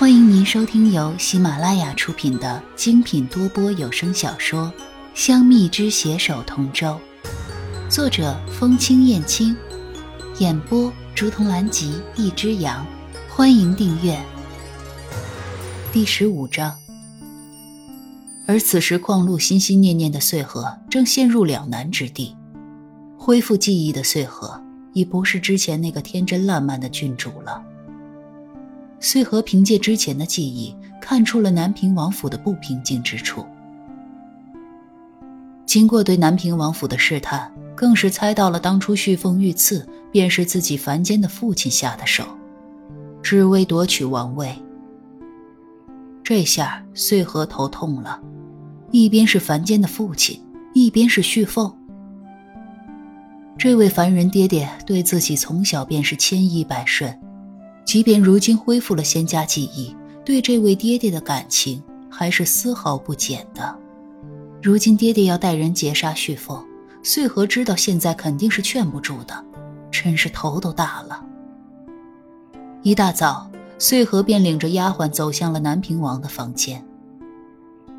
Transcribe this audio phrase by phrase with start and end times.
[0.00, 4.72] 欢迎您收听由喜马拉雅出品的精品多播有声小说
[5.12, 6.98] 《香蜜之携手同舟》，
[7.94, 9.54] 作者风清燕青，
[10.38, 12.86] 演播竹筒兰吉一只羊。
[13.28, 14.18] 欢迎订阅。
[15.92, 16.74] 第十五章。
[18.46, 22.34] 而此时，矿路心心念念的穗禾正陷入两难之地。
[23.18, 24.58] 恢复记忆的穗禾
[24.94, 27.62] 已不是之前那个天真烂漫的郡主了。
[29.00, 33.44] 穗禾凭借之前的记忆，看出了南平王府的不平静之处。
[35.64, 42.24] 经过对南平王府的试探，更是猜到了当初旭凤遇刺便是自己凡间的父亲下的手，
[43.22, 44.54] 只为夺取王位。
[46.22, 48.20] 这下穗禾头痛了，
[48.90, 50.40] 一边是凡间的父亲，
[50.74, 51.72] 一边是旭凤。
[53.56, 57.18] 这位凡人爹爹对自己从小便是千依百顺。
[57.90, 59.92] 即便如今恢复了仙家记忆，
[60.24, 63.76] 对这位爹爹的感情还是丝毫不减的。
[64.62, 66.64] 如今爹爹要带人劫杀旭凤，
[67.02, 69.44] 穗禾知道现在肯定是劝不住的，
[69.90, 71.26] 真是头都大了。
[72.84, 76.80] 一大早，穗禾便领着丫鬟走向了南平王的房间。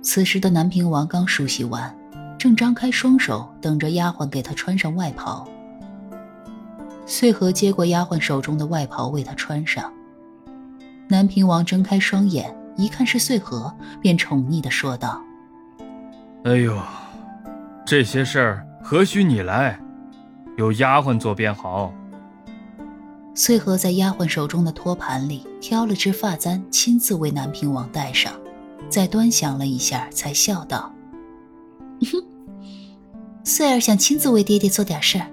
[0.00, 1.92] 此时的南平王刚梳洗完，
[2.38, 5.44] 正张开双手等着丫鬟给他穿上外袍。
[7.04, 9.92] 穗禾接过丫鬟手中的外袍，为她穿上。
[11.08, 15.20] 南平王睁开双眼，一看是穗禾，便宠溺地说道
[16.44, 16.76] ：“哎呦，
[17.84, 19.78] 这些事儿何须你来？
[20.56, 21.92] 有丫鬟做便好。”
[23.34, 28.32] 穗禾在丫鬟手中的托盘里挑了只发簪，亲自为南平王戴上，
[28.88, 30.92] 再端详了一下，才笑道：
[32.12, 32.22] “哼，
[33.44, 35.26] 穗儿想亲自为爹爹做点事儿。”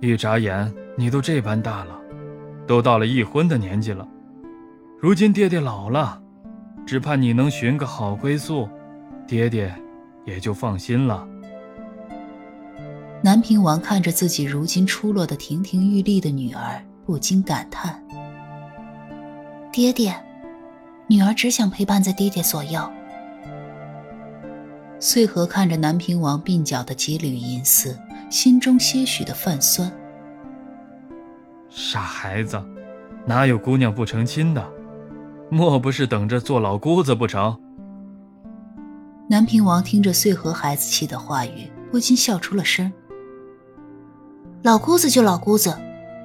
[0.00, 1.98] 一眨眼，你都这般大了，
[2.66, 4.06] 都到了一婚的年纪了。
[5.00, 6.20] 如今爹爹老了，
[6.86, 8.68] 只盼你能寻个好归宿，
[9.26, 9.74] 爹爹
[10.24, 11.26] 也就放心了。
[13.22, 18.00] 南平王看着自己如今出落的亭亭玉立的女儿，不禁感叹
[19.72, 20.14] ：“爹爹，
[21.08, 22.80] 女儿只想陪伴在爹爹左右。”
[25.00, 27.98] 穗禾看着南平王鬓角的几缕银丝。
[28.28, 29.90] 心中些许的泛酸。
[31.68, 32.62] 傻孩子，
[33.24, 34.66] 哪有姑娘不成亲的？
[35.50, 37.56] 莫不是等着做老姑子不成？
[39.28, 42.92] 南平王听着穗禾孩子气的话语，不禁笑出了声。
[44.62, 45.76] 老姑子就老姑子，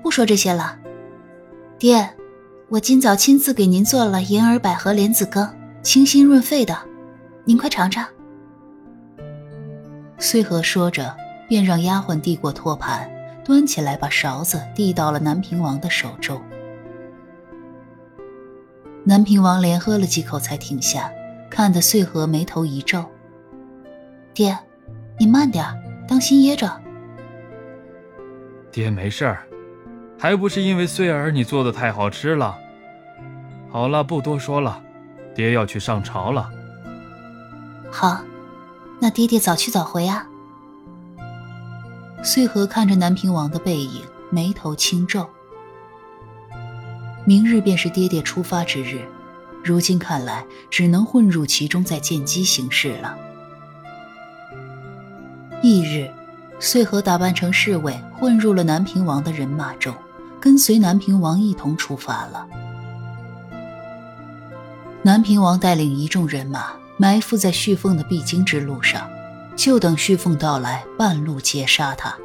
[0.01, 0.79] 不说这些了。
[1.77, 2.09] 爹，
[2.69, 5.47] 我今早亲自给您做了银耳百合莲子羹，
[5.83, 6.75] 清心润肺的，
[7.45, 8.07] 您快尝尝。
[10.17, 11.20] 穗禾说着。
[11.51, 13.11] 便让丫鬟递过托盘，
[13.43, 16.41] 端起来把勺子递到了南平王的手中。
[19.03, 21.11] 南平王连喝了几口才停下，
[21.49, 23.03] 看得穗禾眉头一皱
[24.33, 24.57] ：“爹，
[25.19, 25.65] 你慢点
[26.07, 26.71] 当心噎着。
[28.71, 29.45] ”“爹没事儿，
[30.17, 32.57] 还不是因为穗儿你做的太好吃了。
[33.69, 34.81] ”“好了，不多说了，
[35.35, 36.49] 爹要去上朝了。
[37.91, 38.21] ”“好，
[39.01, 40.25] 那爹爹早去早回啊。”
[42.23, 45.27] 穗禾看着南平王的背影，眉头轻皱。
[47.25, 49.01] 明日便是爹爹出发之日，
[49.63, 53.17] 如今看来，只能混入其中，再见机行事了。
[55.63, 56.11] 翌日，
[56.59, 59.93] 穗禾打扮成侍卫，混入了南平王的人马中，
[60.39, 62.47] 跟随南平王一同出发了。
[65.01, 66.67] 南平王带领一众人马，
[66.97, 69.09] 埋伏在旭凤的必经之路上。
[69.55, 72.15] 就等旭凤到来，半路截杀他。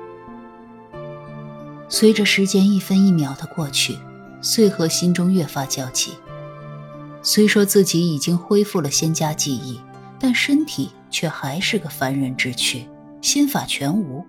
[1.88, 3.98] 随着时间一分一秒的过去，
[4.40, 6.12] 穗禾心中越发焦急。
[7.22, 9.80] 虽说自己已经恢复了仙家记忆，
[10.18, 12.88] 但身体却还是个凡人之躯，
[13.20, 14.24] 仙法全无。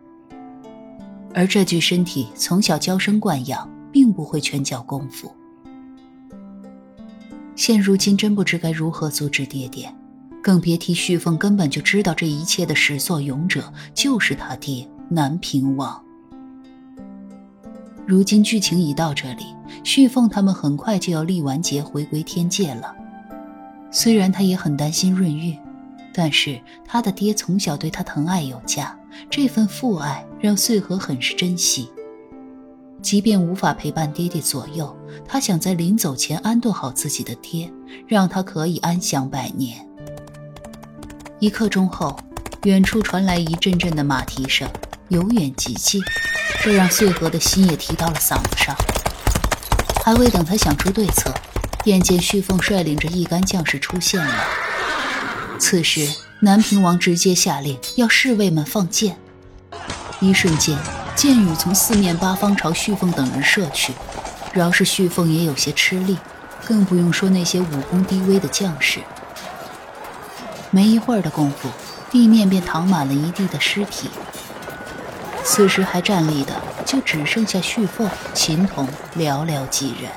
[1.33, 5.31] 而这具身体从小娇生惯养，并不会拳脚功夫。
[7.55, 9.93] 现如今真不知该如何阻止爹爹。
[10.47, 16.01] 更别提旭凤根本就知道这一切的始作俑者就是他爹南平王。
[18.05, 19.43] 如今剧情已到这里，
[19.83, 22.95] 旭凤他们很快就要立完节回归天界了。
[23.91, 25.53] 虽然他也很担心润玉，
[26.13, 28.97] 但是他的爹从小对他疼爱有加，
[29.29, 31.89] 这份父爱让穗禾很是珍惜。
[33.01, 34.95] 即便无法陪伴爹爹左右，
[35.25, 37.69] 他想在临走前安顿好自己的爹，
[38.07, 39.85] 让他可以安享百年。
[41.39, 42.19] 一刻钟后，
[42.63, 44.67] 远处传来一阵阵的马蹄声，
[45.09, 46.01] 由远及近，
[46.63, 48.75] 这让穗禾的心也提到了嗓子上。
[50.03, 51.31] 还未等他想出对策，
[51.83, 54.33] 便见旭凤率领着一干将士出现了。
[55.59, 59.15] 此时，南平王直接下令要侍卫们放箭，
[60.19, 60.75] 一瞬间，
[61.15, 63.93] 箭雨从四面八方朝旭凤等人射去。
[64.53, 66.17] 饶是旭凤也有些吃力，
[66.65, 69.01] 更不用说那些武功低微的将士。
[70.77, 71.67] 没一会儿的功夫，
[72.11, 74.11] 地面便躺满了一地的尸体。
[75.43, 76.53] 此时还站立的，
[76.85, 78.87] 就只剩下旭凤、秦童
[79.17, 80.11] 寥寥几人。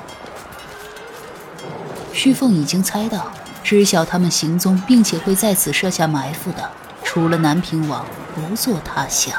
[2.13, 3.31] 旭凤已经猜到，
[3.63, 6.69] 知晓他们行踪，并且会在此设下埋伏的，
[7.03, 8.05] 除了南平王，
[8.35, 9.33] 不做他想。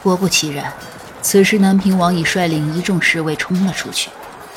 [0.00, 0.72] 果不其然，
[1.20, 4.10] 此时南平王已率领一众侍卫冲了出去。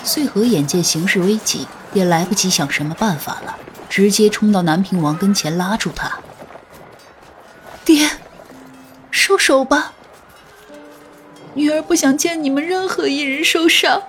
[0.03, 3.57] 穗禾眼见形势危急，也来不及想什么办法了，
[3.95, 6.13] 直接冲到南平王跟前，拉住他
[7.85, 8.09] ：“爹，
[9.11, 9.93] 收手吧，
[11.53, 14.01] 女儿不想见你们任何一人受伤。”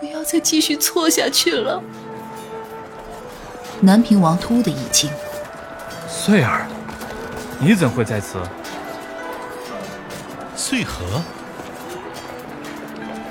[0.00, 1.80] 不要再继续错下去了。
[3.78, 5.08] 南平王突的一惊
[6.10, 6.66] ：“穗儿，
[7.60, 8.42] 你怎会在此？”
[10.56, 11.22] 穗禾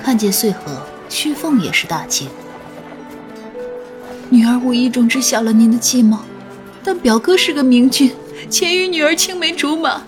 [0.02, 0.58] 看见穗禾，
[1.10, 2.30] 旭凤也是大惊。
[4.28, 6.18] 女儿无意中知晓了您的计谋，
[6.82, 8.10] 但表哥是个明君，
[8.50, 10.02] 且与女儿青梅竹马，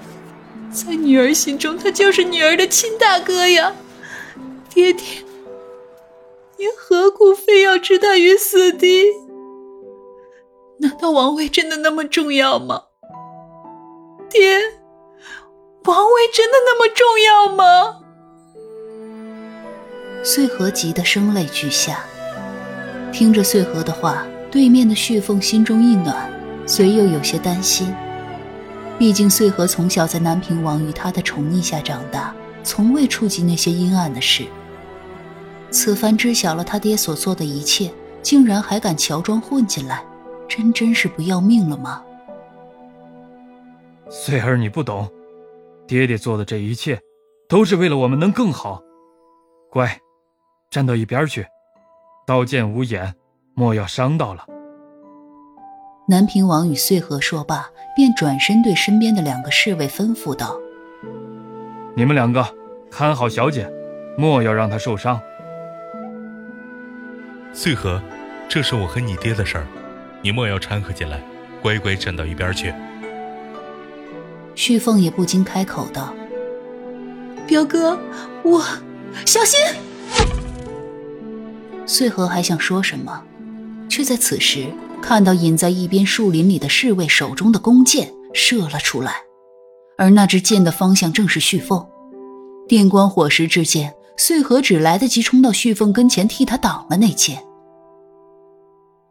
[0.73, 3.73] 在女儿心中，他就是女儿的亲大哥呀，
[4.69, 5.05] 爹爹。
[6.57, 9.05] 您何苦非要置他于死地？
[10.81, 12.83] 难道王位真的那么重要吗？
[14.29, 14.59] 爹，
[15.85, 18.01] 王位真的那么重要吗？
[20.25, 22.05] 穗禾急得声泪俱下。
[23.13, 26.31] 听着穗禾的话，对面的旭凤心中一暖，
[26.67, 27.93] 虽又有些担心。
[28.99, 34.45] 毕竟穗禾从小在南平王与他的宠溺下长大，从未触及那些阴暗的事。
[35.71, 37.91] 此番知晓了他爹所做的一切，
[38.23, 40.05] 竟然还敢乔装混进来，
[40.49, 42.03] 真真是不要命了吗？
[44.11, 45.09] 穗儿，你不懂，
[45.87, 46.99] 爹爹做的这一切，
[47.49, 48.83] 都是为了我们能更好。
[49.71, 50.01] 乖，
[50.71, 51.47] 站到一边去，
[52.29, 53.15] 刀剑无眼，
[53.55, 54.45] 莫要伤到了。
[56.07, 60.55] 南平王与穗禾说罢，便转身对身边的两个侍卫吩咐道
[61.97, 62.47] ：“你们两个
[62.91, 63.67] 看好小姐，
[64.19, 65.19] 莫要让她受伤。”
[67.55, 67.99] 穗禾，
[68.47, 69.67] 这是我和你爹的事儿，
[70.21, 71.23] 你莫要掺和进来，
[71.63, 72.75] 乖乖站到一边去。
[74.55, 76.13] 旭凤也不禁开口道
[77.49, 77.99] ：“表哥，
[78.43, 78.63] 我
[79.25, 79.59] 小心。”
[81.89, 83.25] 穗禾还想说什么，
[83.89, 84.67] 却在此时
[85.01, 89.15] 看到隐在一边树林里的侍卫手中的弓箭射了出来，
[89.97, 91.85] 而那支箭的方向正是旭凤。
[92.69, 97.43] 电光火石之间，穗禾只来得及冲到旭凤跟前，替他挡了那箭。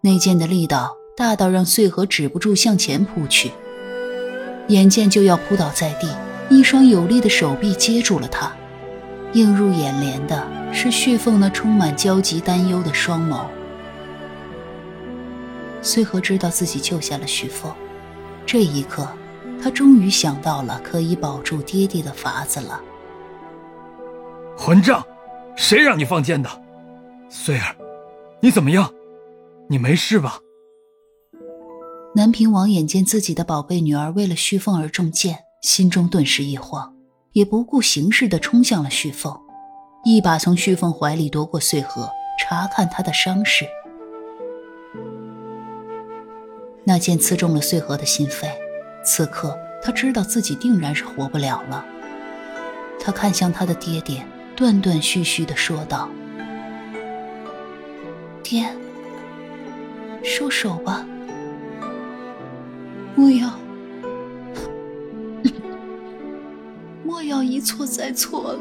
[0.02, 3.52] 那剑的力道大到让穗禾止不住向前扑去，
[4.68, 6.08] 眼见就要扑倒在地，
[6.48, 8.56] 一双有力的手臂接住了他。
[9.34, 13.46] 映入眼帘的是旭凤那充满焦急担忧的双眸。
[15.82, 17.72] 穗禾知道自己救下了旭凤，
[18.46, 19.08] 这一刻，
[19.62, 22.82] 他终于想到了可以保住爹爹的法子了。
[24.58, 25.06] 混账！
[25.56, 26.50] 谁让你放箭的？
[27.30, 27.76] 穗儿，
[28.42, 28.92] 你怎么样？
[29.70, 30.40] 你没事吧？
[32.16, 36.96] 南平王眼见自己的宝贝女儿为了旭凤而中箭，心中顿时一慌，
[37.38, 39.40] 也不顾形势的冲向了旭凤，
[40.04, 43.64] 一把从旭凤怀里夺过穗禾，查看她的伤势。
[46.84, 48.50] 那剑刺中了穗禾的心肺，
[49.06, 51.86] 此刻他知道自己定然是活不了了。
[53.00, 54.26] 他看向他的爹爹，
[54.56, 56.10] 断断续续的说道
[58.42, 58.66] ：“爹。”
[60.26, 61.06] 收手吧，
[63.16, 63.48] 不要，
[67.28, 68.60] 要一错再错了。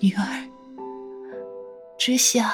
[0.00, 0.48] 女儿，
[1.98, 2.48] 只想，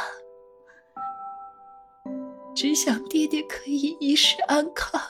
[2.55, 5.01] 只想爹爹可以一世安康。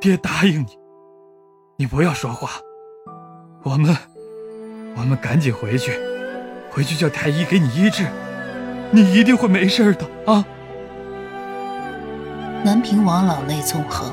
[0.00, 0.78] 爹答应你，
[1.76, 2.60] 你不要说话。
[3.62, 3.96] 我们，
[4.96, 5.92] 我们赶紧回去，
[6.70, 8.06] 回去叫太医给你医治。
[8.90, 10.44] 你一定会没事的啊！
[12.64, 14.12] 南平王老泪纵横，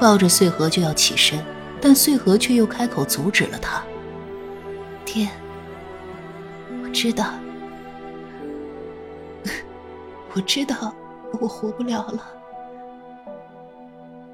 [0.00, 1.44] 抱着穗禾就要起身，
[1.80, 3.84] 但穗禾却又开口阻止了他。
[5.04, 5.28] 爹，
[6.82, 7.34] 我知道，
[10.34, 10.94] 我知道
[11.40, 12.26] 我活不了了。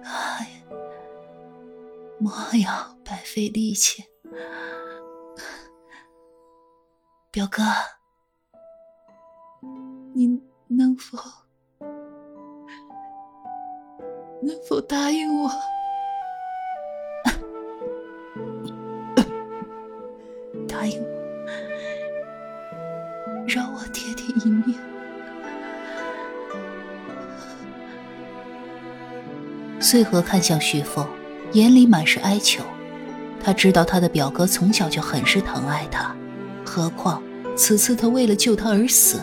[0.05, 0.63] 哎，
[2.21, 2.31] 莫
[2.63, 4.05] 要白费力气。
[7.33, 7.63] 表哥，
[10.15, 11.19] 你能否
[14.43, 15.49] 能否答应我？
[20.69, 21.09] 答应我，
[23.49, 24.75] 让我爹爹一命。
[29.81, 31.07] 穗禾看向旭凤，
[31.53, 32.63] 眼里满是哀求。
[33.43, 36.15] 他知道他的表哥从小就很是疼爱他，
[36.65, 37.23] 何况
[37.57, 39.21] 此次他为了救他而死，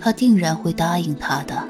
[0.00, 1.68] 他定然会答应他的。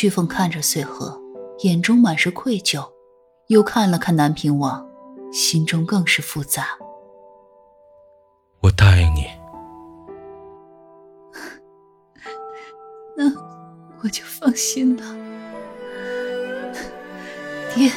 [0.00, 1.20] 旭凤看着穗禾，
[1.64, 2.88] 眼中满是愧疚，
[3.48, 4.88] 又看了看南平王，
[5.32, 6.68] 心中更是复杂。
[8.60, 9.26] 我答应你，
[13.18, 13.24] 那
[14.00, 15.02] 我就放心了，
[17.74, 17.90] 爹。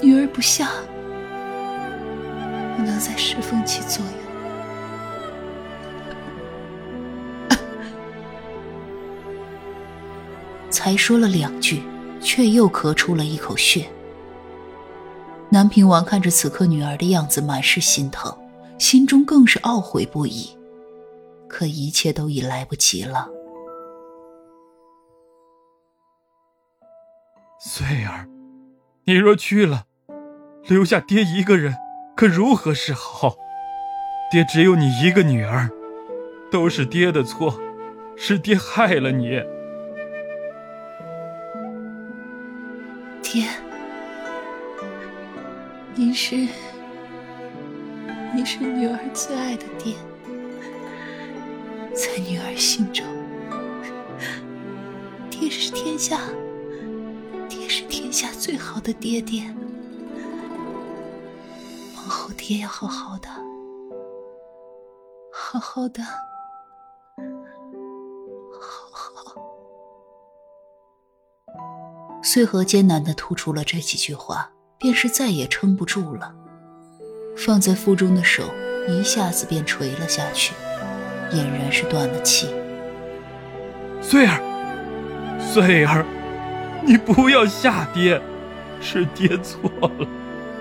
[0.00, 0.64] 女儿不孝，
[2.74, 4.27] 不能在侍奉起作用。
[10.70, 11.82] 才说了两句，
[12.20, 13.88] 却又咳出了一口血。
[15.50, 18.36] 南平王看着此刻女儿的样子，满是心疼，
[18.78, 20.56] 心中更是懊悔不已。
[21.48, 23.28] 可一切都已来不及了。
[27.58, 28.28] 穗儿，
[29.04, 29.84] 你若去了。
[30.66, 31.74] 留下爹一个人，
[32.14, 33.34] 可如何是好？
[34.30, 35.70] 爹只有你一个女儿，
[36.50, 37.58] 都是爹的错，
[38.14, 39.42] 是爹害了你。
[45.98, 46.36] 您是，
[48.32, 49.96] 您是女儿最爱的爹，
[51.92, 53.04] 在女儿心中，
[55.28, 56.20] 爹是天下，
[57.48, 59.52] 爹是天下最好的爹爹。
[61.96, 63.28] 往后爹要好好的，
[65.32, 66.00] 好好的，
[68.52, 69.34] 好好。
[72.22, 76.32] 穗禾艰难的吐出了这几句话，便是再也撑不住了，
[77.36, 78.44] 放在腹中的手
[78.88, 80.54] 一下子便垂了下去，
[81.32, 82.48] 俨然是断了气。
[84.00, 84.40] 穗儿，
[85.40, 86.06] 穗儿，
[86.84, 88.20] 你不要吓爹，
[88.80, 90.06] 是爹错了，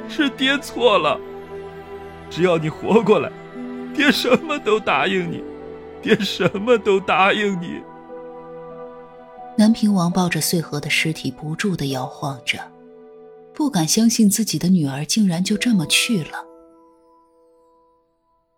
[0.10, 1.20] 是爹错了。
[2.30, 3.32] 只要你活过来，
[3.94, 5.44] 爹什么都答应你，
[6.02, 7.82] 爹什么都答应你。
[9.56, 12.60] 南平王抱着穗禾的尸体不住的摇晃着，
[13.58, 16.46] 不敢相信自己的女儿竟然就这么去了。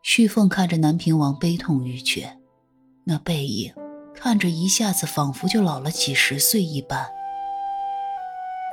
[0.03, 2.37] 旭凤看着南平王悲痛欲绝，
[3.05, 3.73] 那背影
[4.13, 7.07] 看着一下子仿佛就老了几十岁一般。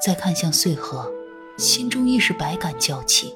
[0.04, 1.08] 再看向穗禾，
[1.56, 3.32] 心中亦是百感交集。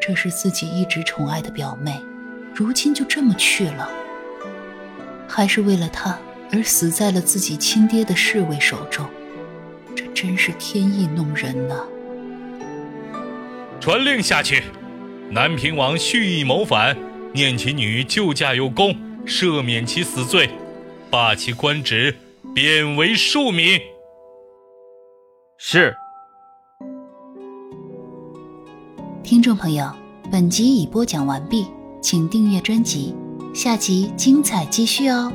[0.00, 2.00] 这是自己一直宠爱的表妹，
[2.54, 3.90] 如今就这么去了，
[5.26, 6.16] 还是为了他
[6.52, 9.04] 而死在了自己亲爹的侍卫手中，
[10.14, 11.84] 真是天意弄人呐！
[13.80, 14.62] 传令下去，
[15.30, 16.96] 南平王蓄意谋反，
[17.32, 18.94] 念其女救驾有功，
[19.26, 20.48] 赦免其死罪，
[21.10, 22.14] 罢其官职，
[22.54, 23.80] 贬为庶民。
[25.58, 25.94] 是。
[29.22, 29.90] 听众朋友，
[30.30, 31.66] 本集已播讲完毕，
[32.00, 33.14] 请订阅专辑，
[33.54, 35.32] 下集精彩继续哦。